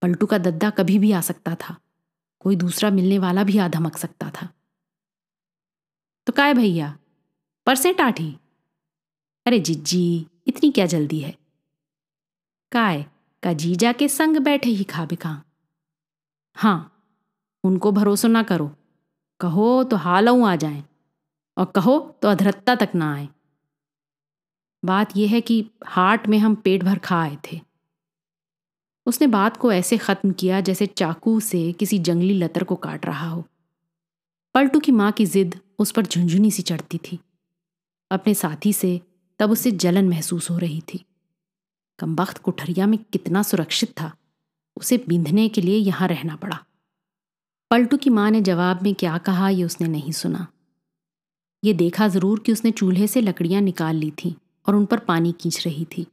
पलटू 0.01 0.25
का 0.25 0.37
दद्दा 0.37 0.69
कभी 0.69 0.99
भी 0.99 1.11
आ 1.11 1.21
सकता 1.21 1.55
था। 1.55 1.77
कोई 2.39 2.55
दूसरा 2.55 2.89
मिलने 2.89 3.19
वाला 3.19 3.43
भी 3.43 3.57
आ 3.57 3.67
धमक 3.67 3.97
सकता 3.97 4.29
था। 4.29 4.49
तो 6.27 6.33
काय 6.33 6.53
भैया 6.53 6.97
परसे 7.65 7.93
टाठी 7.93 8.35
अरे 9.45 9.59
जिज्जी, 9.59 10.27
इतनी 10.47 10.71
क्या 10.71 10.85
जल्दी 10.85 11.19
है? 11.19 11.35
काय, 12.71 13.05
का 13.43 13.53
जीजा 13.53 13.91
के 13.91 14.07
संग 14.07 14.37
बैठे 14.37 14.69
ही 14.69 14.83
खा 14.83 15.05
बिखा 15.05 15.41
हाँ 16.55 17.07
उनको 17.63 17.91
भरोसा 17.91 18.27
ना 18.27 18.43
करो। 18.43 18.71
कहो 19.39 19.83
तो 19.83 19.95
हालऊ 19.95 20.43
आ 20.45 20.55
जाए, 20.55 20.83
और 21.57 21.65
कहो 21.65 21.99
तो 22.21 22.27
अधरत्ता 22.27 22.75
तक 22.75 22.89
ना 22.95 23.13
आए। 23.13 23.29
बात 24.83 25.17
यह 25.17 25.29
है 25.29 25.41
कि 25.41 25.65
हाट 25.85 26.27
में 26.27 26.37
हम 26.37 26.55
पेट 26.55 26.83
भर 26.83 26.99
खा 26.99 27.21
आए 27.21 27.37
थे। 27.51 27.59
उसने 29.05 29.27
बात 29.27 29.57
को 29.57 29.71
ऐसे 29.71 29.97
खत्म 29.97 30.31
किया 30.31 30.61
जैसे 30.61 30.85
चाकू 30.85 31.39
से 31.39 31.71
किसी 31.71 31.99
जंगली 31.99 32.33
लतर 32.33 32.63
को 32.63 32.75
काट 32.75 33.05
रहा 33.05 33.29
हो। 33.29 33.45
पलटू 34.55 34.79
की 34.79 34.91
माँ 34.91 35.11
की 35.11 35.25
जिद 35.25 35.59
उस 35.79 35.91
पर 35.91 36.05
झुंझुनी 36.05 36.51
सी 36.51 36.61
चढ़ती 36.61 36.97
थी। 36.97 37.19
अपने 38.11 38.33
साथी 38.33 38.73
से 38.73 38.99
तब 39.39 39.51
उसे 39.51 39.71
जलन 39.71 40.09
महसूस 40.09 40.49
हो 40.49 40.57
रही 40.57 40.81
थी। 40.81 41.05
कमबख्त 41.99 42.37
कुठरिया 42.37 42.87
में 42.87 42.99
कितना 43.03 43.43
सुरक्षित 43.43 43.89
था। 43.91 44.11
उसे 44.77 44.97
बींधने 45.07 45.49
के 45.49 45.61
लिए 45.61 45.77
यहाँ 45.77 46.07
रहना 46.07 46.35
पड़ा। 46.35 46.59
पलटू 47.71 47.97
की 47.97 48.09
माँ 48.09 48.29
ने 48.31 48.41
जवाब 48.41 48.81
में 48.83 48.93
क्या 48.95 49.17
कहा 49.17 49.49
ये 49.49 49.63
उसने 49.63 49.87
नहीं 49.87 50.11
सुना। 50.11 50.47
ये 51.63 51.73
देखा 51.73 52.07
ज़रूर 52.07 52.39
कि 52.39 52.51
उसने 52.51 52.71
चूल्हे 52.71 53.07
से 53.07 53.21
लकड़ियाँ 53.21 53.61
निकाल 53.61 53.95
ली 53.95 54.11
थीं। 54.11 54.33
और 54.67 54.75
उन 54.75 54.85
पर 54.85 54.99
पानी 54.99 55.31
खींच 55.31 55.65
रही 55.65 55.85
थी। 55.85 56.05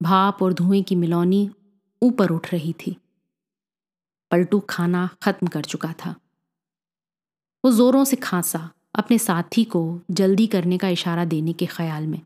भाप 0.00 0.42
और 0.42 0.52
धुएँ 0.52 0.82
की 0.82 0.94
मिलौनी 0.94 1.50
ऊपर 2.02 2.30
उठ 2.30 2.52
रही 2.52 2.72
थी। 2.72 2.96
पलटू 4.30 4.60
खाना 4.60 5.08
खत्म 5.22 5.46
कर 5.46 5.64
चुका 5.64 5.92
था। 5.92 6.14
वो 7.64 7.72
जोरों 7.72 8.04
से 8.04 8.16
खांसा 8.16 8.70
अपने 8.94 9.18
साथी 9.18 9.64
को 9.64 10.00
जल्दी 10.10 10.46
करने 10.46 10.78
का 10.78 10.88
इशारा 10.88 11.24
देने 11.24 11.52
के 11.52 11.66
ख्याल 11.66 12.06
में। 12.06 12.20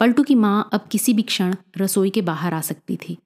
पलटू 0.00 0.22
की 0.22 0.34
माँ 0.34 0.68
अब 0.72 0.88
किसी 0.92 1.12
भी 1.14 1.22
क्षण 1.22 1.54
रसोई 1.78 2.10
के 2.10 2.22
बाहर 2.22 2.54
आ 2.54 2.60
सकती 2.60 2.96
थी। 2.96 3.18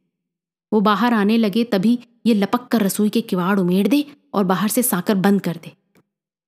वो 0.72 0.80
बाहर 0.80 1.14
आने 1.14 1.36
लगे 1.36 1.64
तभी 1.64 1.98
ये 2.26 2.34
लपक 2.34 2.66
कर 2.68 2.82
रसोई 2.82 3.08
के 3.08 3.20
किवाड़ 3.20 3.58
उमेड़ 3.60 3.86
दे 3.88 4.04
और 4.34 4.44
बाहर 4.44 4.68
से 4.68 4.82
साकर 4.82 5.14
बंद 5.14 5.40
कर 5.40 5.56
दे। 5.56 5.72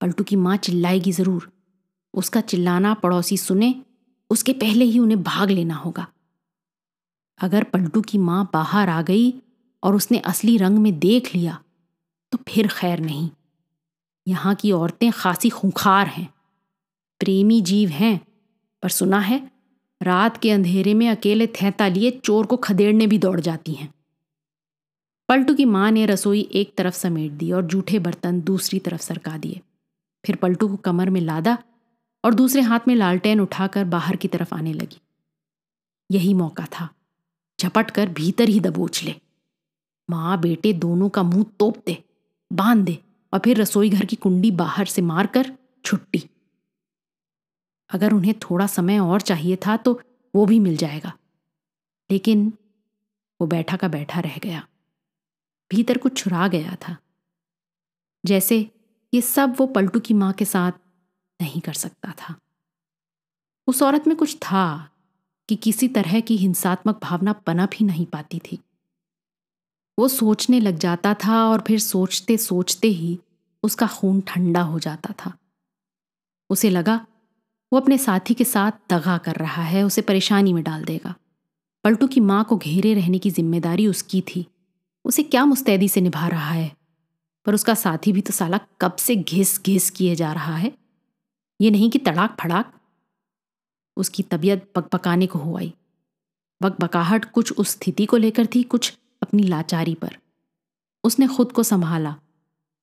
पलटू 0.01 0.25
की 0.25 0.37
माँ 0.37 0.57
चिल्लाएगी 0.57 1.13
ज़रूर। 1.13 1.51
उसका 2.15 2.41
चिल्लाना 2.41 2.95
पड़ोसी 2.95 3.37
सुने 3.37 3.75
उसके 4.33 4.53
पहले 4.53 4.85
ही 4.85 4.99
उन्हें 4.99 5.23
भाग 5.23 5.51
लेना 5.51 5.75
होगा। 5.75 6.07
अगर 7.39 7.65
पलटू 7.65 8.01
की 8.01 8.19
माँ 8.19 8.51
बाहर 8.53 8.89
आ 8.89 9.03
गई 9.03 9.33
और 9.83 9.95
उसने 9.95 10.19
असली 10.19 10.57
रंग 10.57 10.79
में 10.79 10.99
देख 10.99 11.35
लिया 11.35 11.59
तो 12.33 12.39
फिर 12.49 12.69
खैर 12.69 13.01
नहीं। 13.01 13.31
यहाँ 14.27 14.55
की 14.55 14.73
औरतें 14.73 15.11
खासी 15.13 15.49
खूंखार 15.49 16.07
हैं। 16.07 16.29
प्रेमी 17.21 17.61
जीव 17.61 17.89
हैं, 17.89 18.21
पर 18.83 18.89
सुना 18.89 19.19
है, 19.19 19.51
रात 20.01 20.37
के 20.37 20.51
अंधेरे 20.51 20.95
में 20.95 21.09
अकेले 21.09 21.47
थैता 21.47 21.89
लिए 21.89 22.11
चोर 22.11 22.47
को 22.47 22.57
खदेड़ने 22.57 23.07
भी 23.07 23.19
दौड़ 23.19 23.41
जाती 23.41 23.73
हैं। 23.73 23.93
पलटू 25.29 25.55
की 25.55 25.65
माँ 25.65 25.91
ने 25.91 26.07
रसोई 26.07 26.49
एक 26.53 26.75
तरफ़ 26.77 26.95
समेट 26.95 27.33
दी 27.33 27.51
और 27.53 27.67
जूठे 27.67 27.99
बर्तन 27.99 28.41
दूसरी 28.41 28.79
तरफ़ 28.79 29.03
सरका 29.03 29.37
दिए। 29.39 29.61
फिर 30.25 30.37
पलटू 30.37 30.69
को 30.69 30.77
कमर 30.77 31.11
में 31.11 31.21
लादा 31.21 31.59
और 32.25 32.35
दूसरे 32.35 32.61
हाथ 32.61 32.81
में 32.89 32.95
लालटेन 32.95 33.41
उठाकर 33.41 33.85
बाहर 33.85 34.17
की 34.17 34.29
तरफ़ 34.29 34.55
आने 34.55 34.73
लगी। 34.73 35.01
यही 36.11 36.35
मौका 36.35 36.67
था 36.71 36.89
झपट 37.61 37.91
कर 37.91 38.09
भीतर 38.09 38.49
ही 38.49 38.61
दबोच 38.61 39.03
ले। 39.03 39.15
माँ 40.11 40.41
बेटे 40.41 40.73
दोनों 40.73 41.09
का 41.09 41.23
मुँह 41.23 41.45
तोप 41.59 41.83
दे, 41.87 42.05
बाँध 42.53 42.85
दे 42.85 42.99
और 43.33 43.39
फिर 43.39 43.61
रसोई 43.61 43.91
घर 43.91 44.05
की 44.05 44.17
कुंडी 44.17 44.51
बाहर 44.51 44.87
से 44.87 45.03
मारकर 45.03 45.53
छुट्टी। 45.85 46.29
अगर 47.91 48.13
उन्हें 48.13 48.35
थोड़ा 48.39 48.67
समय 48.67 48.99
और 48.99 49.21
चाहिए 49.21 49.57
था 49.57 49.77
तो 49.77 50.01
वो 50.35 50.47
भी 50.47 50.61
मिल 50.61 50.77
जाएगा। 50.77 51.13
लेकिन 52.11 52.53
वो 53.41 53.47
बैठा 53.47 53.77
का 53.77 53.89
बैठा 53.89 54.21
रह 54.21 54.39
गया। 54.39 54.67
भीतर 55.71 55.99
कुछ 55.99 56.17
छुरा 56.17 56.49
गया 56.49 56.75
था। 56.75 56.97
जैसे 58.27 58.59
ये 59.15 59.21
सब 59.21 59.55
वो 59.59 59.67
पलटू 59.67 60.01
की 60.01 60.15
माँ 60.15 60.33
के 60.33 60.45
साथ 60.45 60.73
नहीं 61.43 61.61
कर 61.61 61.73
सकता 61.73 62.13
था। 62.13 62.35
उस 63.69 63.83
औरत 63.83 64.07
में 64.07 64.17
कुछ 64.17 64.37
था 64.37 64.89
कि 65.49 65.57
किसी 65.57 65.89
तरह 65.89 66.21
की 66.21 66.37
हिंसात्मक 66.37 67.01
भावना 67.03 67.33
पनप 67.33 67.71
ही 67.75 67.87
नहीं 67.87 68.07
पाती 68.07 68.39
थी। 68.39 68.59
वो 69.99 70.09
सोचने 70.09 70.61
लग 70.61 70.79
जाता 70.79 71.15
था 71.15 71.45
और 71.49 71.65
फिर 71.67 71.79
सोचते 71.79 72.37
सोचते 72.39 72.89
ही 72.89 73.19
उसका 73.63 73.87
खून 73.87 74.21
ठंडा 74.21 74.63
हो 74.63 74.79
जाता 74.79 75.13
था। 75.13 75.33
उसे 76.51 76.71
लगा, 76.71 77.07
वो 77.73 77.81
अपने 77.81 77.99
साथी 77.99 78.35
के 78.35 78.45
साथ 78.45 78.73
दगा 78.91 79.19
कर 79.19 79.37
रहा 79.37 79.63
है, 79.63 79.83
उसे 79.83 80.03
परेशानी 80.03 80.53
में 80.53 80.63
डाल 80.65 80.85
देगा। 80.85 81.15
पलटू 81.85 82.07
की 82.07 82.21
माँ 82.21 82.45
को 82.45 82.57
घेरे 82.57 82.95
रहने 82.95 83.19
की 83.19 83.31
ज़िम्मेदारी 83.31 83.87
उसकी 83.87 84.21
थी। 84.21 84.47
उसे 85.05 85.23
क्या 85.23 85.45
मुस्तैदी 85.45 85.89
से 85.89 86.01
निभा 86.01 86.27
रहा 86.29 86.51
है? 86.51 86.77
पर 87.47 87.55
उसका 87.55 87.75
साथी 87.75 88.13
भी 88.13 88.21
तो 88.21 88.33
साला 88.33 88.61
कब 88.81 88.97
से 88.97 89.17
घिस 89.17 89.63
घिस 89.63 89.91
किए 89.91 90.15
जा 90.15 90.33
रहा 90.33 90.57
है। 90.57 90.73
ये 91.61 91.71
नहीं 91.71 91.91
कि 91.91 91.99
तड़ाक 91.99 92.37
फड़ाक। 92.41 92.81
उसकी 93.97 94.23
तबीयत 94.23 94.73
पकपकाने 94.75 95.27
को 95.27 95.39
हो 95.39 95.57
आई। 95.57 95.75
बकबकाहट 96.63 97.25
कुछ 97.25 97.53
उस 97.53 97.69
स्थिति 97.69 98.07
को 98.07 98.17
लेकर 98.17 98.47
थी, 98.47 98.63
कुछ 98.63 98.99
अपनी 99.23 99.43
लाचारी 99.43 99.95
पर। 99.95 100.17
उसने 101.05 101.27
खुद 101.27 101.53
को 101.53 101.63
संभाला। 101.63 102.17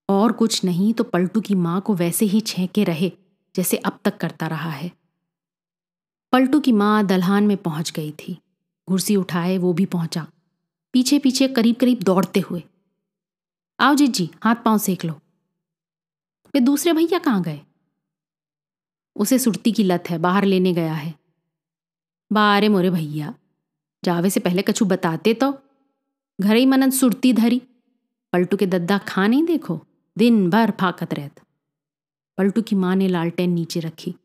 और 0.09 0.31
कुछ 0.31 0.63
नहीं 0.63 0.93
तो 0.93 1.03
पलटू 1.03 1.41
की 1.41 1.55
माँ 1.55 1.81
को 1.81 1.93
वैसे 1.93 2.25
ही 2.25 2.41
छेंके 2.41 2.83
रहे, 2.83 3.11
जैसे 3.55 3.77
अब 3.77 3.99
तक 4.05 4.17
करता 4.17 4.47
रहा 4.47 4.69
है। 4.69 4.91
पलटू 6.31 6.59
की 6.59 6.71
माँ 6.71 7.05
दलहान 7.05 7.47
में 7.47 7.57
पहुँच 7.57 7.91
गई 7.91 8.11
थी। 8.11 8.39
कुर्सी 8.87 9.15
उठाए, 9.15 9.57
वो 9.57 9.73
भी 9.73 9.85
पहुँचा। 9.85 10.27
पीछे 10.93 11.19
पीछे 11.19 11.47
करीब 11.47 11.75
करीब 11.75 11.99
दौड़ते 11.99 12.39
हुए। 12.39 12.63
आओ 13.79 13.95
जी 13.95 14.07
जी 14.07 14.31
हाथ 14.43 14.55
पाँव 14.55 14.77
सेक 14.77 15.05
लो। 15.05 15.13
वे 16.53 16.59
दूसरे 16.59 16.93
भैया 16.93 17.19
कहाँ 17.19 17.43
गए? 17.43 17.61
उसे 19.19 19.39
सुरती 19.39 19.71
की 19.71 19.83
लत 19.83 20.03
है, 20.09 20.17
बाहर 20.17 20.45
लेने 20.45 20.73
गया 20.73 20.93
है। 20.93 21.13
बारे 22.31 22.69
मोरे 22.69 22.89
भैया, 22.89 23.33
जावे 24.03 24.29
से 24.29 24.39
पहले 24.39 24.61
कछु 24.61 24.85
बताते 24.85 25.33
तो। 25.33 25.51
घर 26.41 26.55
ही 26.55 26.65
मनन 26.65 26.89
सुरती 26.89 27.33
धरी। 27.33 27.61
पलटू 28.33 28.57
के 28.57 28.65
दद्दा 28.67 28.97
खा 28.97 29.27
नहीं 29.27 29.43
देखो, 29.43 29.79
दिन 30.17 30.49
भर 30.49 30.71
फाकत 30.71 31.13
रहत। 31.13 31.41
पलटू 32.37 32.61
की 32.61 32.75
माँ 32.75 32.95
ने 32.95 33.07
लालटेन 33.07 33.49
नीचे 33.49 33.79
रखी। 33.79 34.15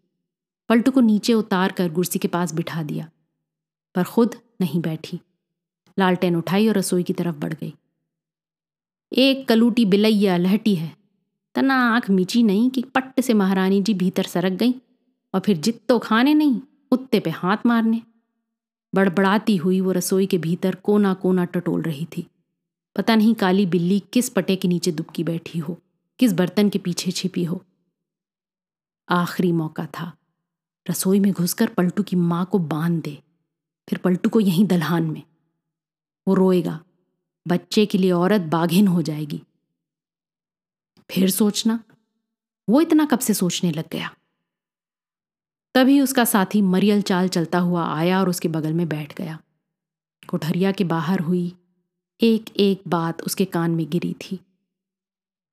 पलटू 0.70 0.90
को 0.90 1.00
नीचे 1.00 1.34
उतार 1.34 1.72
कर 1.72 1.88
कुर्सी 1.90 2.18
के 2.18 2.28
पास 2.28 2.54
बिठा 2.54 2.82
दिया, 2.82 3.08
पर 3.94 4.04
खुद 4.04 4.34
नहीं 4.60 4.80
बैठी। 4.80 5.20
लालटेन 5.98 6.36
उठाई 6.36 6.68
और 6.68 6.78
रसोई 6.78 7.02
की 7.02 7.12
तरफ़ 7.12 7.36
बढ़ 7.36 7.52
गई। 7.52 7.74
एक 9.12 9.46
कलूटी 9.48 9.84
बिलैया 9.84 10.36
लहटी 10.36 10.74
है, 10.74 10.96
तना 11.54 11.74
आँख 11.94 12.10
मीची 12.10 12.42
नहीं 12.42 12.70
कि 12.70 12.82
पट्ट 12.84 13.20
से 13.20 13.34
महारानी 13.34 13.82
जी 13.82 13.94
भीतर 13.94 14.22
सरक 14.22 14.52
गई। 14.52 14.74
और 15.34 15.40
फिर 15.40 15.56
जित्तो 15.56 15.98
खाने 15.98 16.34
नहीं, 16.34 16.60
उत्ते 16.90 17.20
पे 17.20 17.30
हाथ 17.30 17.56
मारने। 17.66 18.02
बड़बड़ाती 18.94 19.56
हुई 19.56 19.80
वो 19.80 19.92
रसोई 19.92 20.26
के 20.26 20.38
भीतर 20.38 20.74
कोना 20.74 21.14
कोना 21.14 21.44
टटोल 21.44 21.82
रही 21.82 22.06
थी। 22.16 22.26
पता 22.96 23.14
नहीं 23.14 23.34
काली 23.34 23.66
बिल्ली 23.66 24.00
किस 24.00 24.28
पटे 24.28 24.56
के 24.56 24.68
नीचे 24.68 24.92
दुबकी 24.92 25.24
बैठी 25.24 25.58
हो, 25.58 25.80
किस 26.18 26.32
बर्तन 26.32 26.68
के 26.68 26.78
पीछे 26.78 27.10
छिपी 27.10 27.44
हो। 27.44 27.64
आखिरी 29.08 29.52
मौका 29.52 29.86
था। 29.86 30.16
रसोई 30.90 31.20
में 31.20 31.32
घुसकर 31.32 31.66
पलटू 31.68 32.02
की 32.02 32.16
माँ 32.16 32.44
को 32.46 32.58
बाँध 32.58 33.02
दे, 33.02 33.22
फिर 33.88 33.98
पलटू 33.98 34.28
को 34.28 34.40
यहीं 34.40 34.66
दलहान 34.66 35.02
में। 35.02 35.22
वो 36.28 36.34
रोएगा, 36.34 36.80
बच्चे 37.48 37.86
के 37.86 37.98
लिए 37.98 38.12
औरत 38.12 38.40
बाघिन 38.40 38.88
हो 38.88 39.02
जाएगी। 39.02 39.42
फिर 41.10 41.30
सोचना, 41.30 41.84
वो 42.68 42.80
इतना 42.80 43.04
कब 43.04 43.18
से 43.18 43.34
सोचने 43.34 43.70
लग 43.70 43.84
गया? 43.92 44.14
तभी 45.74 46.00
उसका 46.00 46.24
साथी 46.24 46.60
मरियल 46.62 47.02
चाल 47.02 47.28
चलता 47.28 47.58
हुआ 47.58 47.84
आया 47.94 48.20
और 48.20 48.28
उसके 48.28 48.48
बगल 48.48 48.72
में 48.72 48.88
बैठ 48.88 49.14
गया। 49.14 49.38
कोठरिया 50.28 50.72
के 50.72 50.84
बाहर 50.84 51.20
हुई 51.20 51.56
एक 52.20 52.50
एक 52.56 52.82
बात 52.88 53.22
उसके 53.22 53.44
कान 53.44 53.70
में 53.70 53.86
गिरी 53.90 54.12
थी। 54.12 54.38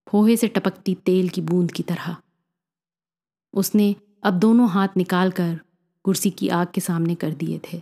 फोहे 0.08 0.36
से 0.38 0.48
टपकती 0.48 0.96
तेल 0.96 1.30
की 1.30 1.42
बूंद 1.42 1.72
की 1.72 1.84
तरह। 1.84 2.16
उसने 3.54 3.96
अब 4.24 4.34
दोनों 4.34 4.70
हाथ 4.70 4.98
निकालकर 4.98 5.60
कुर्सी 6.04 6.30
की 6.30 6.50
आग 6.50 6.68
के 6.74 6.82
सामने 6.82 7.16
कर 7.16 7.34
दिए 7.34 7.60
थे 7.64 7.82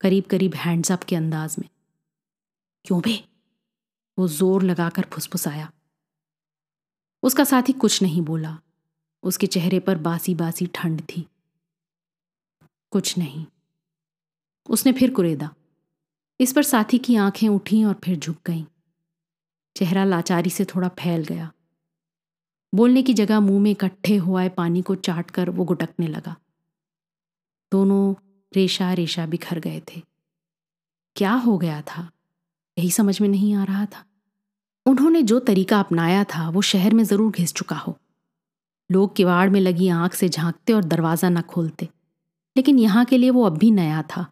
करीब 0.00 0.24
करीब 0.24 0.54
हैंड्सअप 0.54 1.02
के 1.02 1.16
अंदाज 1.16 1.56
में। 1.58 1.68
क्यों 2.84 3.00
बे? 3.00 3.24
वो 4.18 4.28
ज़ोर 4.28 4.62
लगाकर 4.62 5.06
फुसफुसाया। 5.12 5.70
उसका 7.22 7.44
साथी 7.44 7.72
कुछ 7.72 8.02
नहीं 8.02 8.22
बोला। 8.22 8.58
उसके 9.22 9.46
चेहरे 9.46 9.80
पर 9.80 9.98
बासी 9.98 10.34
बासी 10.34 10.66
ठंड 10.66 11.00
थी। 11.00 11.26
कुछ 12.90 13.18
नहीं। 13.18 13.46
उसने 14.70 14.92
फिर 14.92 15.10
कुरेदा। 15.10 15.54
इस 16.40 16.52
पर 16.52 16.62
साथी 16.62 16.98
की 16.98 17.16
आँखें 17.16 17.48
उठी 17.48 17.84
और 17.84 18.00
फिर 18.04 18.18
झुक 18.18 18.36
गईं। 18.46 18.64
चेहरा 19.76 20.04
लाचारी 20.04 20.50
से 20.50 20.64
थोड़ा 20.64 20.88
फैल 20.88 21.24
गया। 21.24 21.52
बोलने 22.74 23.02
की 23.02 23.14
जगह 23.14 23.40
मुँह 23.40 23.60
में 23.60 23.70
इकट्ठे 23.70 24.16
हुआ 24.16 24.48
पानी 24.48 24.82
को 24.82 24.94
चाट 24.94 25.30
कर 25.30 25.50
वो 25.50 25.64
गुटकने 25.64 26.06
लगा। 26.06 26.36
दोनों 27.72 28.14
रेशा 28.56 28.92
रेशा 28.92 29.26
बिखर 29.26 29.58
गए 29.58 29.80
थे। 29.80 30.02
क्या 31.16 31.32
हो 31.32 31.58
गया 31.58 31.82
था? 31.82 32.10
यही 32.78 32.90
समझ 32.90 33.20
में 33.20 33.28
नहीं 33.28 33.54
आ 33.54 33.64
रहा 33.64 33.86
था। 33.86 34.04
उन्होंने 34.86 35.22
जो 35.22 35.38
तरीका 35.38 35.80
अपनाया 35.80 36.24
था, 36.24 36.48
वो 36.48 36.62
शहर 36.62 36.94
में 36.94 37.04
ज़रूर 37.04 37.32
घिस 37.32 37.54
चुका 37.54 37.76
हो। 37.76 37.98
लोग 38.92 39.16
किवाड़ 39.16 39.50
में 39.50 39.60
लगी 39.60 39.88
आँख 39.88 40.14
से 40.14 40.28
झांकते 40.28 40.72
और 40.72 40.84
दरवाज़ा 40.84 41.28
न 41.28 41.40
खोलते। 41.40 41.88
लेकिन 42.56 42.78
यहाँ 42.78 43.04
के 43.04 43.18
लिए 43.18 43.30
वो 43.30 43.42
अब 43.42 43.56
भी 43.58 43.70
नया 43.70 44.02
था। 44.02 44.26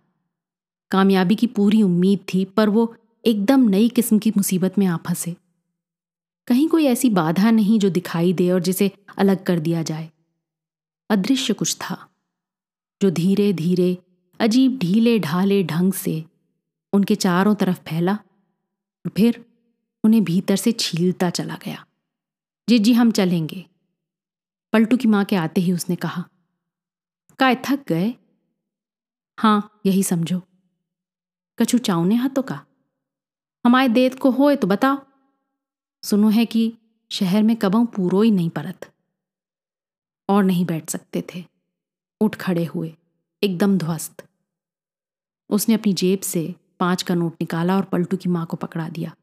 कामयाबी 0.90 1.34
की 1.34 1.46
पूरी 1.46 1.82
उम्मीद 1.82 2.20
थी, 2.34 2.44
पर 2.44 2.68
वो 2.68 2.94
एकदम 3.24 3.68
नई 3.68 3.88
किस्म 3.88 4.18
की 4.18 4.30
मुसीबत 4.30 4.78
में 4.78 4.86
आ 4.86 4.96
फंसे। 4.96 5.36
कहीं 6.48 6.68
कोई 6.68 6.84
ऐसी 6.84 7.10
बाधा 7.10 7.50
नहीं 7.50 7.78
जो 7.78 7.90
दिखाई 7.90 8.32
दे 8.32 8.50
और 8.50 8.60
जिसे 8.60 8.90
अलग 9.18 9.44
कर 9.44 9.58
दिया 9.58 9.82
जाए। 9.82 10.10
अदृश्य 11.10 11.54
कुछ 11.54 11.76
था, 11.76 12.08
जो 13.00 13.10
धीरे 13.10 13.52
धीरे 13.52 13.96
अजीब 14.40 14.78
ढीले 14.78 15.18
ढाले 15.18 15.62
ढंग 15.64 15.92
से 15.92 16.24
उनके 16.92 17.14
चारों 17.14 17.54
तरफ़ 17.54 17.80
फैला 17.80 18.12
और 18.12 19.10
फिर 19.16 19.44
उन्हें 20.04 20.24
भीतर 20.24 20.56
से 20.56 20.72
छीलता 20.72 21.30
चला 21.30 21.58
गया। 21.64 21.84
जी 22.68 22.78
जी 22.78 22.92
हम 22.92 23.10
चलेंगे। 23.10 23.64
पलटू 24.72 24.96
की 24.96 25.08
माँ 25.08 25.24
के 25.24 25.36
आते 25.36 25.60
ही 25.60 25.72
उसने 25.72 25.96
कहा 25.96 26.24
काय 27.38 27.54
थक 27.54 27.84
गए। 27.88 28.14
हाँ 29.38 29.80
यही 29.86 30.02
समझो। 30.02 30.42
कछु 31.58 31.78
चाउने 31.78 32.14
हाथों 32.14 32.42
का। 32.42 32.64
हमारे 33.66 33.88
देत 33.88 34.18
को 34.18 34.30
होए 34.30 34.56
तो 34.56 34.66
बताओ। 34.66 35.06
सुनो 36.02 36.28
है 36.28 36.46
कि 36.46 36.78
शहर 37.10 37.42
में 37.42 37.56
कबों 37.56 37.86
पूरो 37.86 38.22
ही 38.22 38.30
नहीं 38.30 38.50
परत। 38.50 38.92
और 40.28 40.44
नहीं 40.44 40.66
बैठ 40.66 40.90
सकते 40.90 41.24
थे। 41.34 41.44
उठ 42.20 42.36
खड़े 42.36 42.64
हुए, 42.64 42.96
एकदम 43.42 43.78
ध्वस्त। 43.78 44.28
उसने 45.50 45.74
अपनी 45.74 45.92
जेब 45.92 46.20
से 46.20 46.54
पाँच 46.80 47.02
का 47.02 47.14
नोट 47.14 47.32
निकाला 47.32 47.76
और 47.76 47.84
पलटू 47.84 48.16
की 48.16 48.28
माँ 48.28 48.46
को 48.46 48.56
पकड़ा 48.56 48.88
दिया। 48.88 49.16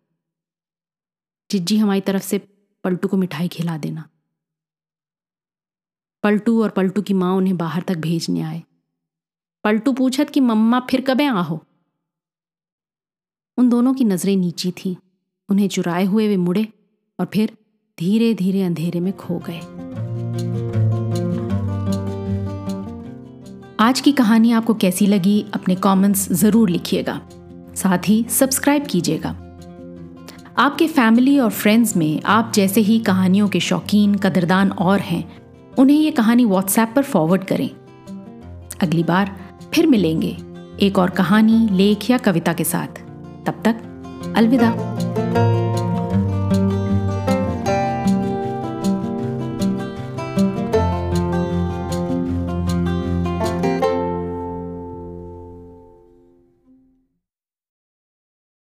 जिज्जी 1.51 1.77
हमारी 1.77 2.01
तरफ़ 2.01 2.24
से 2.24 2.39
पलटू 2.84 3.07
को 3.07 3.17
मिठाई 3.17 3.48
खिला 3.48 3.77
देना। 3.77 4.10
पलटू 6.25 6.63
और 6.63 6.70
पलटू 6.70 7.01
की 7.01 7.13
माँ 7.13 7.36
उन्हें 7.36 7.58
बाहर 7.58 7.82
तक 7.82 7.98
भेजने 7.98 8.41
आए। 8.41 8.63
पलटू 9.63 9.94
पूछत 9.94 10.29
कि, 10.29 10.39
मम्मा, 10.39 10.79
फिर 10.79 11.01
कबे 11.01 11.25
आहो? 11.25 11.63
उन 13.58 13.70
दोनों 13.70 13.94
की 13.94 14.03
नज़रें 14.03 14.38
नीची 14.38 14.72
थीं। 14.72 14.96
उन्हें 15.50 15.67
चुराए 15.67 16.05
हुए 16.05 16.27
वे 16.27 16.38
मुड़े 16.38 16.67
और 17.20 17.25
फिर 17.34 17.58
धीरे 18.00 18.34
धीरे 18.34 18.63
अंधेरे 18.63 19.00
में 19.00 19.17
खो 19.17 19.44
गए। 19.50 19.60
आज 23.79 24.00
की 24.00 24.12
कहानी 24.12 24.51
आपको 24.51 24.74
कैसी 24.74 25.08
लगी, 25.08 25.46
अपने 25.53 25.75
कमेंट्स 25.75 26.32
ज़रूर 26.32 26.70
लिखिएगा। 26.70 27.22
साथ 27.75 28.10
ही 28.10 28.25
सब्सक्राइब 28.29 28.88
कीजिएगा। 28.88 29.29
आपके 30.58 30.88
फैमिली 30.88 31.39
और 31.39 31.51
फ्रेंड्स 31.51 31.98
में 31.98 32.22
आप 32.22 32.51
जैसे 32.55 32.82
ही 32.82 33.00
कहानियों 33.00 33.48
के 33.48 33.60
शौकीन, 33.60 34.15
कदरदान 34.15 34.72
और 34.72 35.00
हैं 35.00 35.45
उन्हें 35.79 35.98
ये 35.98 36.12
कहानी 36.12 36.46
व्हाट्सएप 36.46 36.94
पर 36.96 37.03
फॉरवर्ड 37.03 37.44
करें। 37.44 37.70
अगली 38.82 39.03
बार 39.03 39.36
फिर 39.74 39.88
मिलेंगे 39.88 40.38
एक 40.82 41.00
और 41.00 41.10
कहानी, 41.10 41.70
लेख 41.72 42.10
या 42.10 42.17
कविता 42.17 42.53
के 42.53 42.63
साथ। 42.63 42.88
तब 43.46 43.62
तक 43.65 43.75
अलविदा। 44.36 44.72